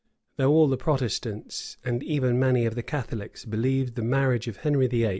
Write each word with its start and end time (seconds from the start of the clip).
Though 0.37 0.49
all 0.49 0.67
the 0.67 0.77
Protestants, 0.77 1.77
and 1.85 2.01
even 2.01 2.39
many 2.39 2.65
of 2.65 2.73
the 2.73 2.81
Catholics, 2.81 3.45
believed 3.45 3.93
the 3.93 4.01
marriage 4.01 4.47
of 4.47 4.57
Henry 4.57 4.87
VIII. 4.87 5.09